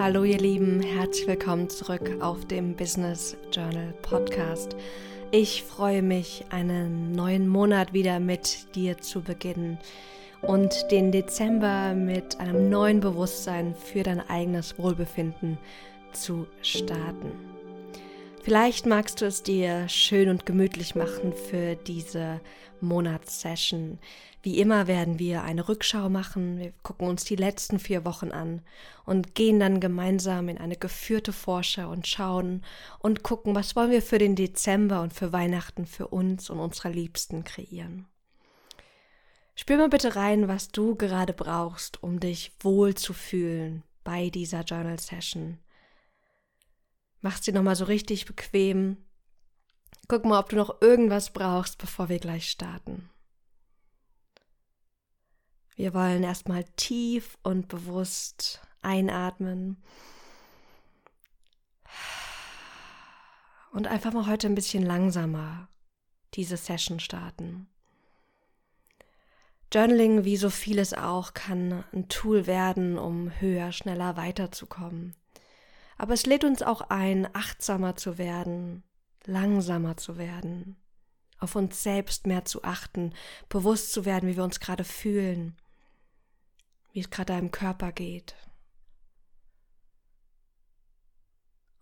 [0.00, 4.74] Hallo ihr Lieben, herzlich willkommen zurück auf dem Business Journal Podcast.
[5.30, 9.78] Ich freue mich, einen neuen Monat wieder mit dir zu beginnen
[10.40, 15.58] und den Dezember mit einem neuen Bewusstsein für dein eigenes Wohlbefinden
[16.12, 17.59] zu starten.
[18.42, 22.40] Vielleicht magst du es dir schön und gemütlich machen für diese
[22.80, 23.98] Monatssession.
[24.42, 26.58] Wie immer werden wir eine Rückschau machen.
[26.58, 28.62] Wir gucken uns die letzten vier Wochen an
[29.04, 32.64] und gehen dann gemeinsam in eine geführte Vorschau und schauen
[32.98, 36.88] und gucken, was wollen wir für den Dezember und für Weihnachten für uns und unsere
[36.88, 38.06] Liebsten kreieren.
[39.54, 44.62] Spür mal bitte rein, was du gerade brauchst, um dich wohl zu fühlen bei dieser
[44.62, 45.58] Journal Session.
[47.20, 48.96] Mach's dir nochmal so richtig bequem.
[50.08, 53.10] Guck mal, ob du noch irgendwas brauchst, bevor wir gleich starten.
[55.76, 59.82] Wir wollen erstmal tief und bewusst einatmen.
[63.72, 65.68] Und einfach mal heute ein bisschen langsamer
[66.34, 67.68] diese Session starten.
[69.72, 75.14] Journaling, wie so vieles auch, kann ein Tool werden, um höher, schneller weiterzukommen.
[76.00, 78.82] Aber es lädt uns auch ein, achtsamer zu werden,
[79.24, 80.76] langsamer zu werden,
[81.38, 83.12] auf uns selbst mehr zu achten,
[83.48, 85.56] bewusst zu werden, wie wir uns gerade fühlen
[86.92, 88.34] wie es gerade deinem Körper geht.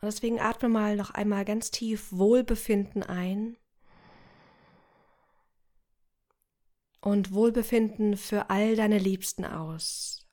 [0.01, 3.57] Und deswegen atme mal noch einmal ganz tief Wohlbefinden ein
[7.01, 10.28] und Wohlbefinden für all deine Liebsten aus.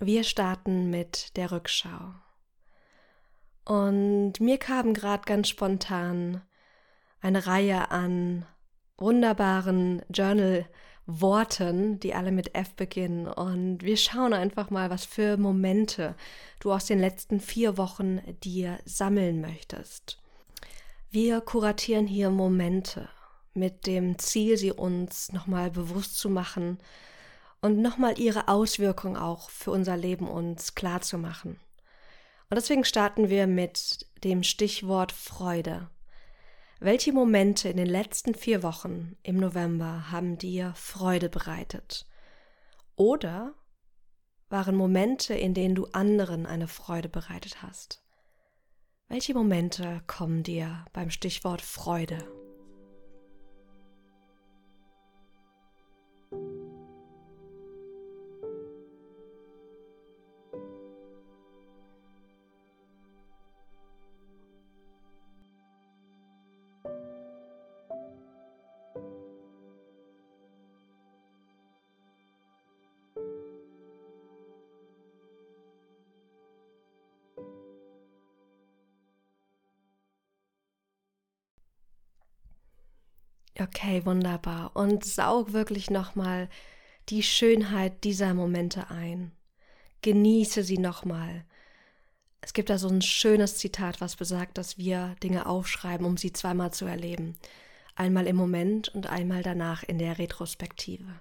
[0.00, 2.14] Wir starten mit der Rückschau.
[3.64, 6.40] Und mir kamen gerade ganz spontan
[7.20, 8.46] eine Reihe an
[8.96, 13.26] wunderbaren Journal-Worten, die alle mit F beginnen.
[13.26, 16.14] Und wir schauen einfach mal, was für Momente
[16.60, 20.22] du aus den letzten vier Wochen dir sammeln möchtest.
[21.10, 23.08] Wir kuratieren hier Momente
[23.52, 26.78] mit dem Ziel, sie uns nochmal bewusst zu machen
[27.60, 31.58] und nochmal ihre Auswirkung auch für unser Leben uns klar zu machen.
[32.50, 35.90] Und deswegen starten wir mit dem Stichwort Freude.
[36.80, 42.06] Welche Momente in den letzten vier Wochen im November haben dir Freude bereitet?
[42.94, 43.54] Oder
[44.48, 48.02] waren Momente, in denen du anderen eine Freude bereitet hast?
[49.08, 52.47] Welche Momente kommen dir beim Stichwort Freude?
[83.60, 84.76] Okay, wunderbar.
[84.76, 86.48] Und saug wirklich nochmal
[87.08, 89.32] die Schönheit dieser Momente ein.
[90.02, 91.44] Genieße sie nochmal.
[92.40, 96.32] Es gibt da so ein schönes Zitat, was besagt, dass wir Dinge aufschreiben, um sie
[96.32, 97.34] zweimal zu erleben.
[97.96, 101.18] Einmal im Moment und einmal danach in der Retrospektive.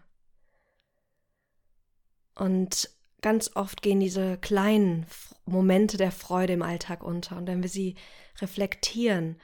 [2.36, 5.08] Und ganz oft gehen diese kleinen
[5.46, 7.38] Momente der Freude im Alltag unter.
[7.38, 7.96] Und wenn wir sie
[8.40, 9.38] reflektieren,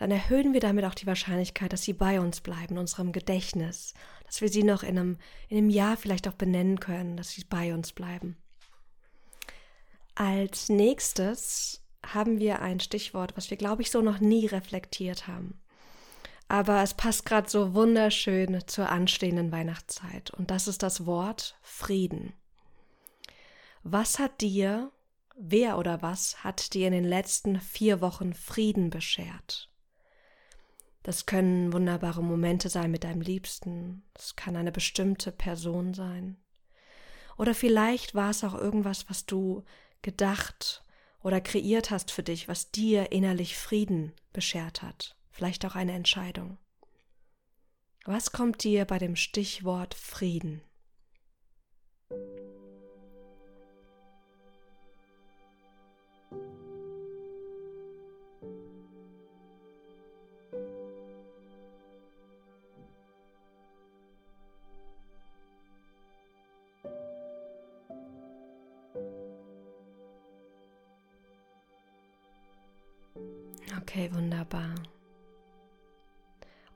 [0.00, 3.92] dann erhöhen wir damit auch die Wahrscheinlichkeit, dass sie bei uns bleiben, in unserem Gedächtnis,
[4.24, 5.18] dass wir sie noch in einem,
[5.48, 8.38] in einem Jahr vielleicht auch benennen können, dass sie bei uns bleiben.
[10.14, 15.60] Als nächstes haben wir ein Stichwort, was wir, glaube ich, so noch nie reflektiert haben.
[16.48, 20.30] Aber es passt gerade so wunderschön zur anstehenden Weihnachtszeit.
[20.30, 22.32] Und das ist das Wort Frieden.
[23.82, 24.92] Was hat dir,
[25.36, 29.69] wer oder was hat dir in den letzten vier Wochen Frieden beschert?
[31.02, 34.02] Das können wunderbare Momente sein mit deinem Liebsten.
[34.14, 36.36] Es kann eine bestimmte Person sein.
[37.38, 39.64] Oder vielleicht war es auch irgendwas, was du
[40.02, 40.84] gedacht
[41.22, 45.16] oder kreiert hast für dich, was dir innerlich Frieden beschert hat.
[45.30, 46.58] Vielleicht auch eine Entscheidung.
[48.04, 50.62] Was kommt dir bei dem Stichwort Frieden?
[73.90, 74.72] Okay, wunderbar.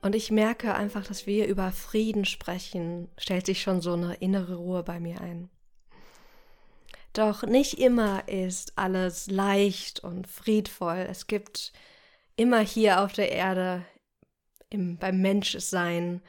[0.01, 4.55] Und ich merke einfach, dass wir über Frieden sprechen, stellt sich schon so eine innere
[4.55, 5.49] Ruhe bei mir ein.
[7.13, 11.07] Doch nicht immer ist alles leicht und friedvoll.
[11.09, 11.71] Es gibt
[12.35, 13.85] immer hier auf der Erde,
[14.69, 16.21] im, beim Menschsein,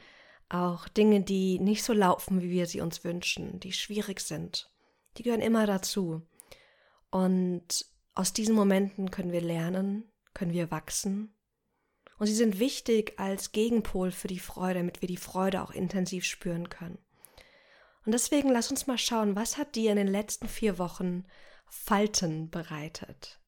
[0.47, 4.71] auch Dinge, die nicht so laufen, wie wir sie uns wünschen, die schwierig sind.
[5.17, 6.21] Die gehören immer dazu.
[7.11, 7.85] Und
[8.15, 11.33] aus diesen Momenten können wir lernen, können wir wachsen
[12.19, 16.25] und sie sind wichtig als Gegenpol für die Freude, damit wir die Freude auch intensiv
[16.25, 16.99] spüren können.
[18.05, 21.25] Und deswegen lass uns mal schauen, was hat dir in den letzten vier Wochen
[21.65, 23.39] Falten bereitet?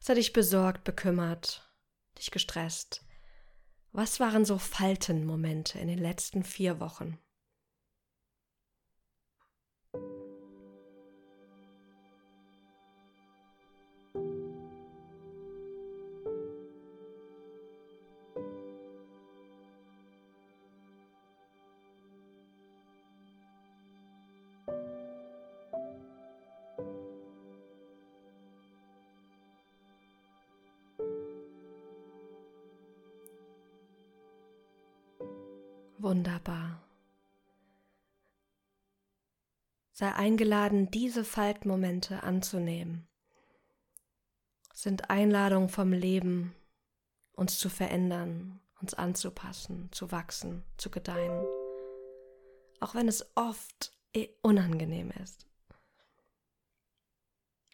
[0.00, 1.70] Was hat dich besorgt, bekümmert,
[2.18, 3.04] dich gestresst?
[3.92, 7.18] Was waren so Faltenmomente in den letzten vier Wochen?
[36.02, 36.80] Wunderbar.
[39.92, 43.06] Sei eingeladen, diese Faltmomente anzunehmen.
[44.72, 46.54] Sind Einladungen vom Leben,
[47.32, 51.44] uns zu verändern, uns anzupassen, zu wachsen, zu gedeihen.
[52.80, 55.46] Auch wenn es oft eh unangenehm ist.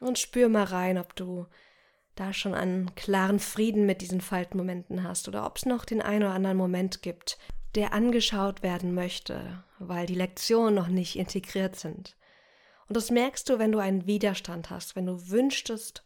[0.01, 1.47] Und spür mal rein, ob du
[2.17, 6.25] da schon einen klaren Frieden mit diesen Faltmomenten hast oder ob es noch den einen
[6.25, 7.39] oder anderen Moment gibt,
[7.77, 12.17] der angeschaut werden möchte, weil die Lektionen noch nicht integriert sind.
[12.89, 16.05] Und das merkst du, wenn du einen Widerstand hast, wenn du wünschtest,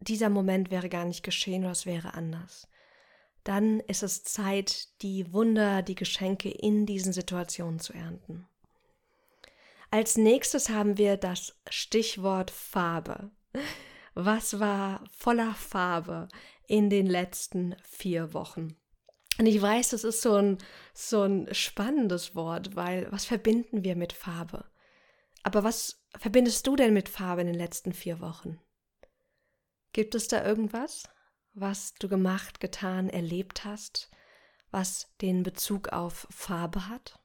[0.00, 2.68] dieser Moment wäre gar nicht geschehen oder es wäre anders.
[3.44, 8.48] Dann ist es Zeit, die Wunder, die Geschenke in diesen Situationen zu ernten.
[9.90, 13.30] Als nächstes haben wir das Stichwort Farbe.
[14.14, 16.28] Was war voller Farbe
[16.66, 18.76] in den letzten vier Wochen?
[19.38, 20.58] Und ich weiß, das ist so ein,
[20.92, 24.64] so ein spannendes Wort, weil was verbinden wir mit Farbe?
[25.42, 28.60] Aber was verbindest du denn mit Farbe in den letzten vier Wochen?
[29.92, 31.08] Gibt es da irgendwas,
[31.52, 34.10] was du gemacht, getan, erlebt hast,
[34.70, 37.20] was den Bezug auf Farbe hat?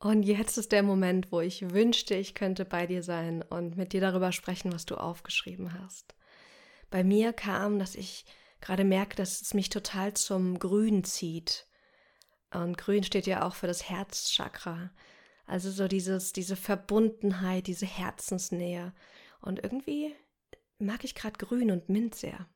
[0.00, 3.92] Und jetzt ist der Moment, wo ich wünschte, ich könnte bei dir sein und mit
[3.92, 6.14] dir darüber sprechen, was du aufgeschrieben hast.
[6.88, 8.24] Bei mir kam, dass ich
[8.62, 11.66] gerade merke, dass es mich total zum Grün zieht.
[12.50, 14.90] Und Grün steht ja auch für das Herzchakra.
[15.46, 18.94] Also so dieses, diese Verbundenheit, diese Herzensnähe.
[19.42, 20.14] Und irgendwie
[20.78, 22.48] mag ich gerade Grün und Mint sehr.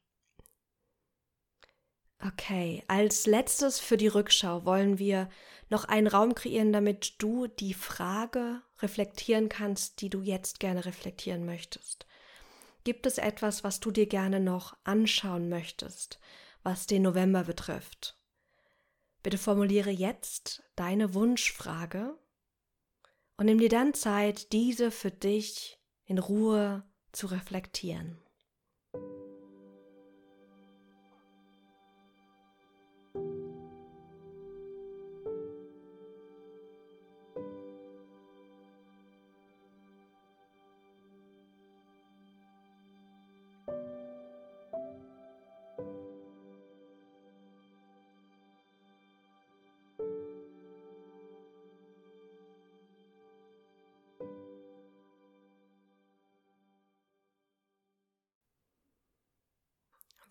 [2.23, 5.29] Okay, als letztes für die Rückschau wollen wir
[5.69, 11.45] noch einen Raum kreieren, damit du die Frage reflektieren kannst, die du jetzt gerne reflektieren
[11.45, 12.07] möchtest.
[12.85, 16.19] Gibt es etwas, was du dir gerne noch anschauen möchtest,
[16.63, 18.19] was den November betrifft?
[19.23, 22.19] Bitte formuliere jetzt deine Wunschfrage
[23.37, 28.24] und nimm dir dann Zeit, diese für dich in Ruhe zu reflektieren.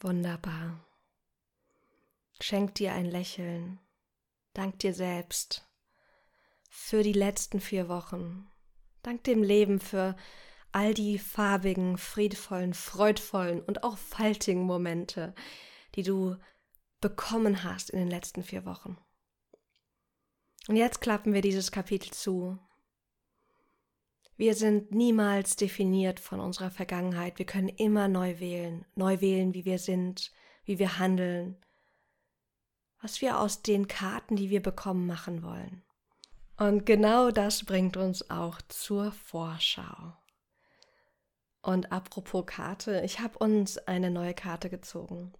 [0.04, 0.86] Wunderbar.
[2.42, 3.80] Schenk dir ein Lächeln.
[4.54, 5.66] Dank dir selbst
[6.70, 8.52] für die letzten vier Wochen.
[9.02, 10.18] Dank dem Leben für
[10.74, 15.34] all die farbigen, friedvollen, freudvollen und auch faltigen Momente,
[15.96, 16.36] die du
[17.00, 18.98] bekommen hast in den letzten vier Wochen.
[20.68, 22.60] Und jetzt klappen wir dieses Kapitel zu
[24.36, 27.38] wir sind niemals definiert von unserer Vergangenheit.
[27.38, 30.32] Wir können immer neu wählen, neu wählen, wie wir sind,
[30.66, 31.58] wie wir handeln,
[33.02, 35.84] was wir aus den Karten, die wir bekommen, machen wollen.
[36.58, 40.14] Und genau das bringt uns auch zur Vorschau.
[41.62, 45.34] Und apropos Karte, ich habe uns eine neue Karte gezogen.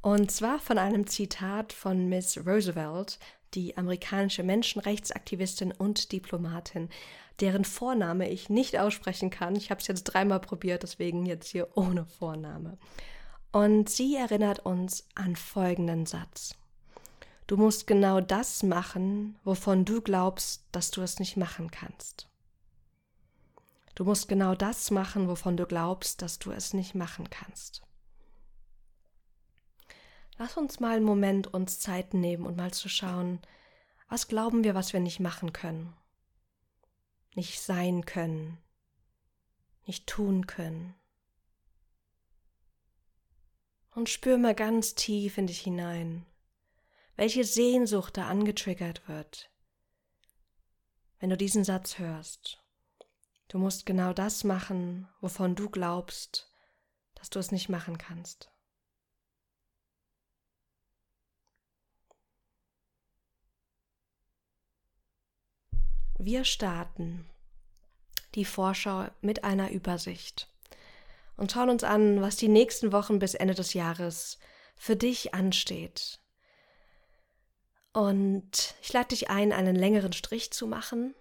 [0.00, 3.18] Und zwar von einem Zitat von Miss Roosevelt,
[3.54, 6.88] die amerikanische Menschenrechtsaktivistin und Diplomatin,
[7.40, 9.56] deren Vorname ich nicht aussprechen kann.
[9.56, 12.78] Ich habe es jetzt dreimal probiert, deswegen jetzt hier ohne Vorname.
[13.52, 16.54] Und sie erinnert uns an folgenden Satz.
[17.46, 22.28] Du musst genau das machen, wovon du glaubst, dass du es nicht machen kannst.
[23.94, 27.82] Du musst genau das machen, wovon du glaubst, dass du es nicht machen kannst.
[30.38, 33.40] Lass uns mal einen Moment uns Zeit nehmen und mal zu schauen,
[34.08, 35.94] was glauben wir, was wir nicht machen können,
[37.34, 38.58] nicht sein können,
[39.86, 40.94] nicht tun können.
[43.94, 46.26] Und spür mal ganz tief in dich hinein,
[47.16, 49.50] welche Sehnsucht da angetriggert wird,
[51.20, 52.62] wenn du diesen Satz hörst.
[53.48, 56.50] Du musst genau das machen, wovon du glaubst,
[57.14, 58.51] dass du es nicht machen kannst.
[66.24, 67.28] Wir starten
[68.36, 70.48] die Vorschau mit einer Übersicht
[71.36, 74.38] und schauen uns an, was die nächsten Wochen bis Ende des Jahres
[74.76, 76.20] für dich ansteht.
[77.92, 81.16] Und ich lade dich ein, einen längeren Strich zu machen.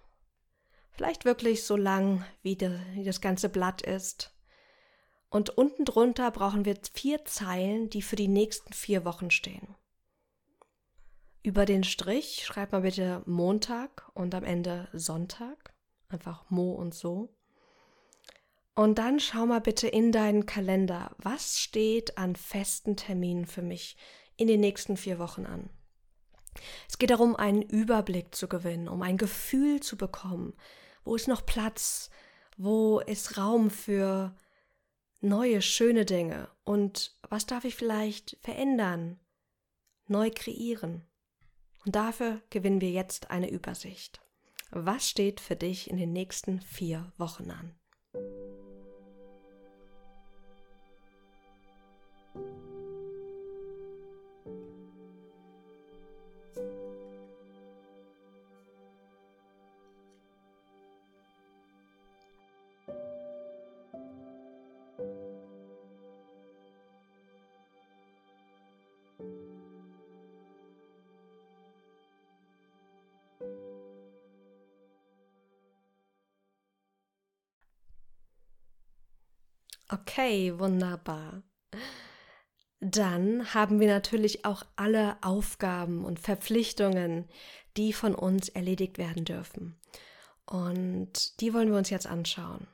[0.91, 4.35] Vielleicht wirklich so lang, wie, das ganze Blatt ist.
[5.31, 9.75] Und unten drunter brauchen wir vier Zeilen, die für die nächsten vier Wochen stehen.
[11.43, 15.73] Über den Strich schreib mal bitte Montag und am Ende Sonntag.
[16.07, 17.33] Einfach Mo und so.
[18.75, 23.97] Und dann schau mal bitte in deinen Kalender, was steht an festen Terminen für mich
[24.37, 25.69] in den nächsten vier Wochen an.
[26.87, 30.53] Es geht darum, einen Überblick zu gewinnen, um ein Gefühl zu bekommen.
[31.03, 32.11] Wo ist noch Platz?
[32.57, 34.35] Wo ist Raum für
[35.21, 36.49] neue, schöne Dinge?
[36.63, 39.19] Und was darf ich vielleicht verändern,
[40.07, 41.05] neu kreieren?
[41.85, 44.21] Und dafür gewinnen wir jetzt eine Übersicht.
[44.71, 47.75] Was steht für dich in den nächsten vier Wochen an?
[79.93, 81.43] Okay, wunderbar.
[82.79, 87.27] Dann haben wir natürlich auch alle Aufgaben und Verpflichtungen,
[87.75, 89.77] die von uns erledigt werden dürfen.
[90.45, 92.67] Und die wollen wir uns jetzt anschauen.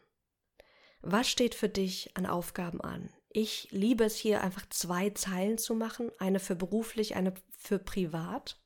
[1.02, 3.10] Was steht für dich an Aufgaben an?
[3.30, 8.62] Ich liebe es hier einfach zwei Zeilen zu machen, eine für beruflich, eine für privat.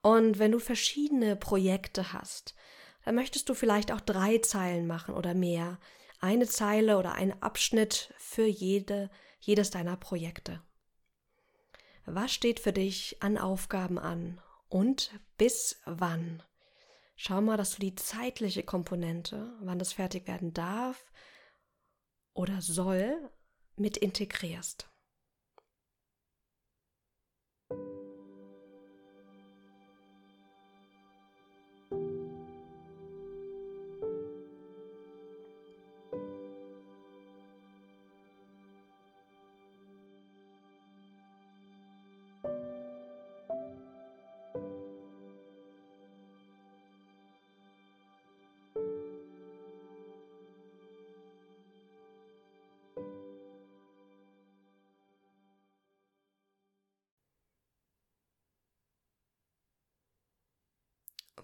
[0.00, 2.54] Und wenn du verschiedene Projekte hast,
[3.04, 5.78] dann möchtest du vielleicht auch drei Zeilen machen oder mehr,
[6.18, 9.10] eine Zeile oder ein Abschnitt für jede,
[9.40, 10.62] jedes deiner Projekte.
[12.04, 16.42] Was steht für dich an Aufgaben an und bis wann?
[17.16, 21.12] Schau mal, dass du die zeitliche Komponente, wann das fertig werden darf
[22.32, 23.30] oder soll,
[23.76, 24.88] mit integrierst.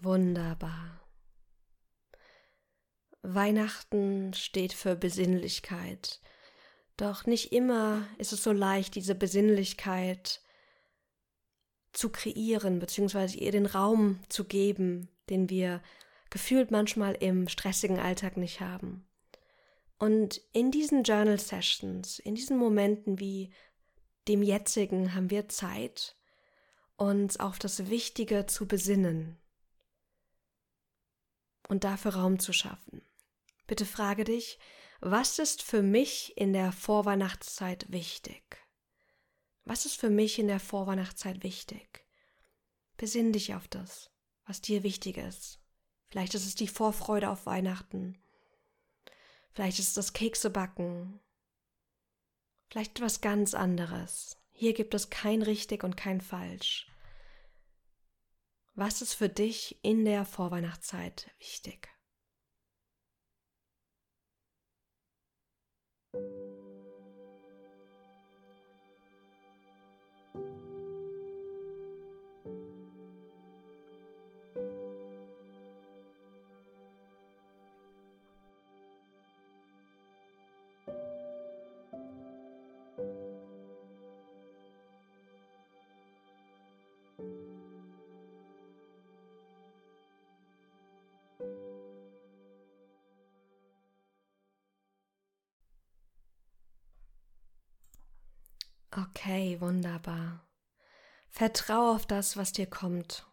[0.01, 1.01] Wunderbar.
[3.21, 6.21] Weihnachten steht für Besinnlichkeit.
[6.97, 10.41] Doch nicht immer ist es so leicht, diese Besinnlichkeit
[11.91, 15.81] zu kreieren, beziehungsweise ihr den Raum zu geben, den wir
[16.29, 19.07] gefühlt manchmal im stressigen Alltag nicht haben.
[19.97, 23.53] Und in diesen Journal Sessions, in diesen Momenten wie
[24.27, 26.15] dem jetzigen, haben wir Zeit,
[26.97, 29.37] uns auf das Wichtige zu besinnen,
[31.67, 33.01] und dafür Raum zu schaffen.
[33.67, 34.59] Bitte frage dich,
[35.01, 38.57] was ist für mich in der Vorweihnachtszeit wichtig?
[39.65, 42.05] Was ist für mich in der Vorweihnachtszeit wichtig?
[42.97, 44.11] Besinn dich auf das,
[44.45, 45.59] was dir wichtig ist.
[46.07, 48.17] Vielleicht ist es die Vorfreude auf Weihnachten.
[49.51, 51.19] Vielleicht ist es das Keksebacken.
[52.69, 54.37] Vielleicht etwas ganz anderes.
[54.51, 56.87] Hier gibt es kein richtig und kein falsch.
[58.77, 61.87] Was ist für dich in der Vorweihnachtszeit wichtig?
[98.97, 100.47] Okay, wunderbar.
[101.29, 103.27] Vertrau auf das, was dir kommt.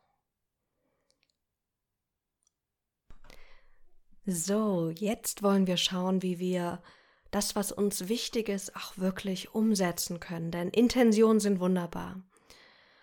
[4.26, 6.82] So, jetzt wollen wir schauen, wie wir
[7.30, 10.50] das, was uns wichtig ist, auch wirklich umsetzen können.
[10.50, 12.20] Denn Intentionen sind wunderbar.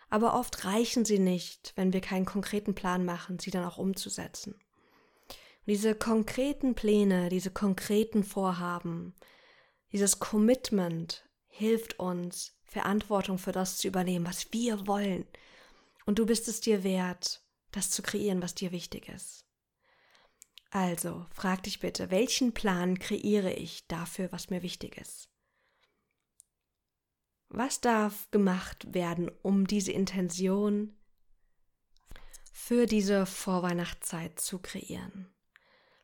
[0.10, 4.54] Aber oft reichen sie nicht, wenn wir keinen konkreten Plan machen, sie dann auch umzusetzen.
[4.54, 9.14] Und diese konkreten Pläne, diese konkreten Vorhaben,
[9.92, 15.28] dieses Commitment hilft uns, Verantwortung für das zu übernehmen, was wir wollen.
[16.06, 19.46] Und du bist es dir wert, das zu kreieren, was dir wichtig ist.
[20.72, 25.30] Also, frag dich bitte, welchen Plan kreiere ich dafür, was mir wichtig ist?
[27.50, 30.96] Was darf gemacht werden, um diese Intention
[32.52, 35.34] für diese Vorweihnachtszeit zu kreieren?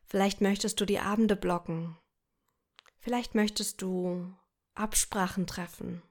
[0.04, 1.96] Vielleicht möchtest du die Abende blocken.
[2.98, 4.34] Vielleicht möchtest du
[4.76, 6.02] Absprachen treffen.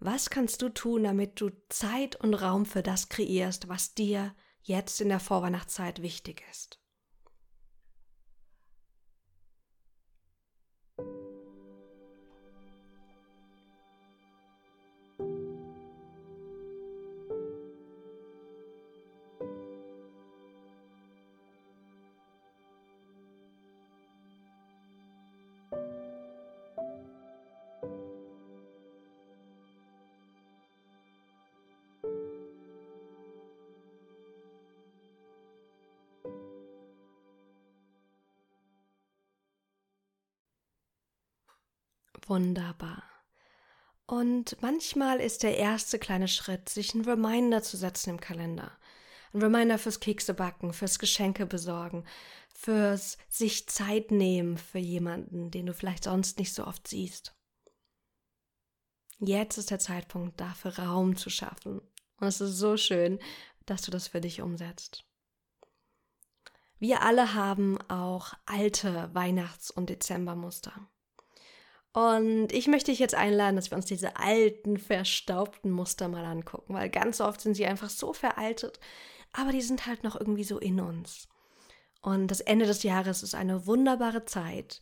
[0.00, 5.00] Was kannst du tun, damit du Zeit und Raum für das kreierst, was dir jetzt
[5.00, 6.80] in der Vorweihnachtszeit wichtig ist?
[42.28, 43.02] Wunderbar.
[44.06, 48.72] Und manchmal ist der erste kleine Schritt, sich einen Reminder zu setzen im Kalender.
[49.32, 52.04] Ein Reminder fürs Kekse backen, fürs Geschenke besorgen,
[52.54, 57.34] fürs sich Zeit nehmen für jemanden, den du vielleicht sonst nicht so oft siehst.
[59.20, 61.80] Jetzt ist der Zeitpunkt, dafür Raum zu schaffen.
[62.20, 63.18] Und es ist so schön,
[63.66, 65.04] dass du das für dich umsetzt.
[66.78, 70.88] Wir alle haben auch alte Weihnachts- und Dezembermuster.
[71.98, 76.74] Und ich möchte dich jetzt einladen, dass wir uns diese alten, verstaubten Muster mal angucken,
[76.74, 78.78] weil ganz oft sind sie einfach so veraltet,
[79.32, 81.26] aber die sind halt noch irgendwie so in uns.
[82.00, 84.80] Und das Ende des Jahres ist eine wunderbare Zeit,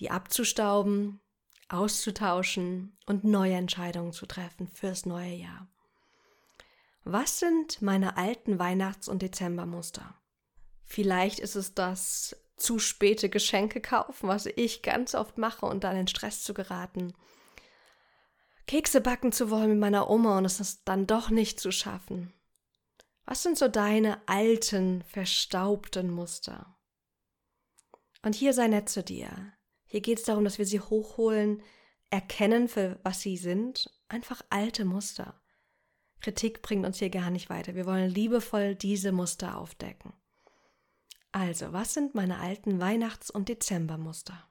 [0.00, 1.20] die abzustauben,
[1.68, 5.68] auszutauschen und neue Entscheidungen zu treffen fürs neue Jahr.
[7.04, 10.12] Was sind meine alten Weihnachts- und Dezembermuster?
[10.82, 15.96] Vielleicht ist es das zu späte Geschenke kaufen, was ich ganz oft mache und dann
[15.96, 17.14] in Stress zu geraten.
[18.66, 22.34] Kekse backen zu wollen mit meiner Oma und es ist dann doch nicht zu schaffen.
[23.24, 26.78] Was sind so deine alten, verstaubten Muster?
[28.22, 29.52] Und hier sei nett zu dir.
[29.86, 31.62] Hier geht es darum, dass wir sie hochholen,
[32.10, 33.90] erkennen, für was sie sind.
[34.08, 35.40] Einfach alte Muster.
[36.20, 37.74] Kritik bringt uns hier gar nicht weiter.
[37.74, 40.12] Wir wollen liebevoll diese Muster aufdecken.
[41.32, 44.47] Also, was sind meine alten Weihnachts- und Dezembermuster?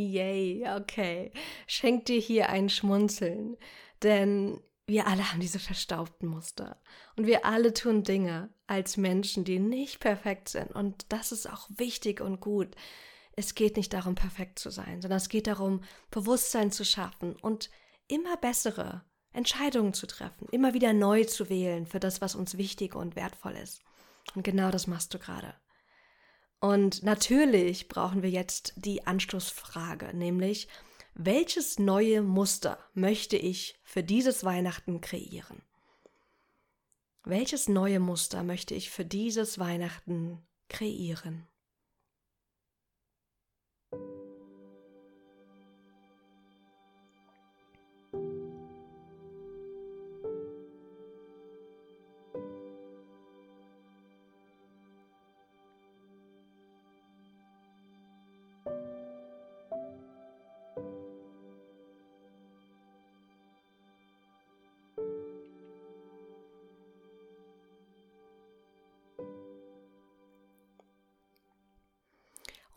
[0.00, 1.30] Yay, okay.
[1.66, 3.56] Schenk dir hier ein Schmunzeln,
[4.02, 6.80] denn wir alle haben diese verstaubten Muster
[7.16, 11.68] und wir alle tun Dinge als Menschen, die nicht perfekt sind und das ist auch
[11.76, 12.74] wichtig und gut.
[13.36, 17.70] es geht nicht darum, perfekt zu sein, sondern es geht darum, Bewusstsein zu schaffen und
[18.08, 22.94] immer bessere Entscheidungen zu treffen, immer wieder neu zu wählen für das, was uns wichtig
[22.94, 23.82] und wertvoll ist.
[24.34, 25.54] Und genau das machst du gerade.
[26.60, 30.68] Und natürlich brauchen wir jetzt die Anschlussfrage, nämlich,
[31.14, 35.62] welches neue Muster möchte ich für dieses Weihnachten kreieren?
[37.24, 41.46] Welches neue Muster möchte ich für dieses Weihnachten kreieren?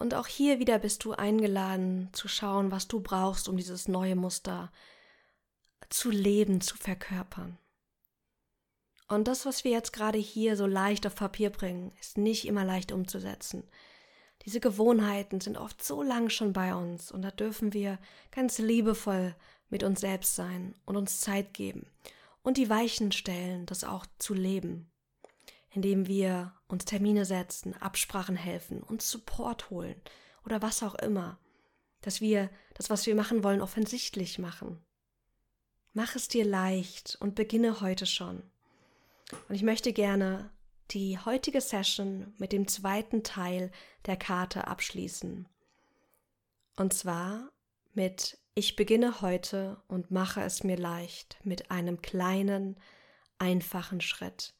[0.04, 4.18] Und auch hier wieder bist du eingeladen zu schauen, was du brauchst, um dieses neue
[4.18, 4.70] Muster
[5.88, 7.58] zu leben, zu verkörpern.
[9.08, 12.66] Und das, was wir jetzt gerade hier so leicht auf Papier bringen, ist nicht immer
[12.66, 13.64] leicht umzusetzen.
[14.46, 17.98] Diese Gewohnheiten sind oft so lang schon bei uns und da dürfen wir
[18.30, 19.34] ganz liebevoll
[19.70, 21.88] mit uns selbst sein und uns Zeit geben
[22.42, 24.92] und die Weichen stellen, das auch zu leben
[25.74, 30.00] indem wir uns Termine setzen, Absprachen helfen, uns Support holen
[30.46, 31.40] oder was auch immer.
[32.02, 34.84] Dass wir das, was wir machen wollen, offensichtlich machen.
[35.94, 38.44] Mach es dir leicht und beginne heute schon.
[39.48, 40.52] Und ich möchte gerne
[40.92, 43.72] die heutige Session mit dem zweiten Teil
[44.06, 45.48] der Karte abschließen.
[46.76, 47.52] Und zwar
[47.94, 52.78] mit Ich beginne heute und mache es mir leicht mit einem kleinen,
[53.38, 54.54] einfachen Schritt.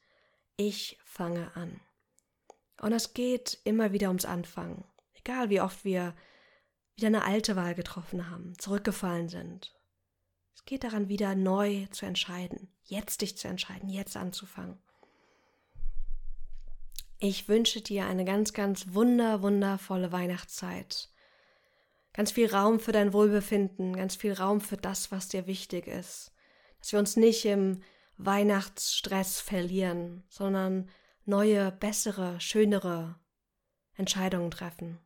[0.56, 1.80] Ich fange an.
[2.80, 4.84] Und es geht immer wieder ums Anfangen.
[5.14, 6.14] Egal wie oft wir
[6.94, 9.74] wieder eine alte Wahl getroffen haben, zurückgefallen sind.
[10.54, 14.78] Es geht daran, wieder neu zu entscheiden, jetzt dich zu entscheiden, jetzt anzufangen.
[17.18, 21.08] Ich wünsche dir eine ganz, ganz wunder, wundervolle Weihnachtszeit.
[22.12, 26.32] Ganz viel Raum für dein Wohlbefinden, ganz viel Raum für das, was dir wichtig ist.
[26.78, 27.82] Dass wir uns nicht im
[28.16, 30.88] Weihnachtsstress verlieren, sondern
[31.24, 33.18] neue, bessere, schönere
[33.96, 34.98] Entscheidungen treffen.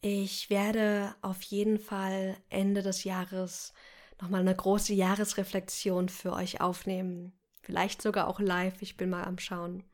[0.00, 3.74] Ich werde auf jeden Fall Ende des Jahres
[4.20, 7.32] nochmal eine große Jahresreflexion für euch aufnehmen.
[7.62, 9.84] Vielleicht sogar auch live, ich bin mal am Schauen.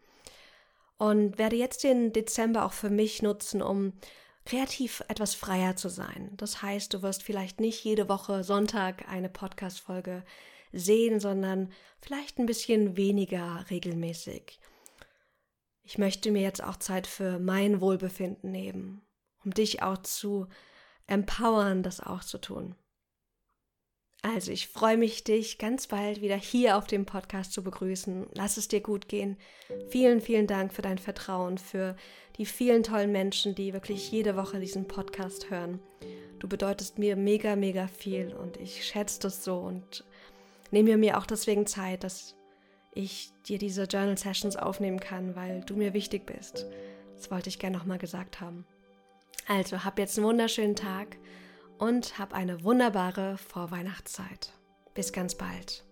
[0.98, 3.92] Und werde jetzt den Dezember auch für mich nutzen, um
[4.44, 6.32] kreativ etwas freier zu sein.
[6.36, 10.24] Das heißt, du wirst vielleicht nicht jede Woche Sonntag eine Podcast-Folge
[10.78, 14.58] sehen, sondern vielleicht ein bisschen weniger regelmäßig.
[15.82, 19.02] Ich möchte mir jetzt auch Zeit für mein Wohlbefinden nehmen,
[19.44, 20.48] um dich auch zu
[21.06, 22.74] empowern, das auch zu tun.
[24.22, 28.26] Also ich freue mich, dich ganz bald wieder hier auf dem Podcast zu begrüßen.
[28.34, 29.36] Lass es dir gut gehen.
[29.88, 31.94] Vielen, vielen Dank für dein Vertrauen, für
[32.36, 35.78] die vielen tollen Menschen, die wirklich jede Woche diesen Podcast hören.
[36.40, 40.04] Du bedeutest mir mega, mega viel und ich schätze das so und
[40.82, 42.36] nehme mir auch deswegen Zeit, dass
[42.92, 46.66] ich dir diese Journal Sessions aufnehmen kann, weil du mir wichtig bist.
[47.14, 48.66] Das wollte ich gerne nochmal gesagt haben.
[49.48, 51.16] Also, hab jetzt einen wunderschönen Tag
[51.78, 54.52] und hab eine wunderbare Vorweihnachtszeit.
[54.94, 55.85] Bis ganz bald.